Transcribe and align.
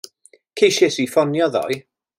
Ceisiais 0.61 0.97
i 1.05 1.07
ffonio 1.13 1.53
ddoe. 1.57 1.79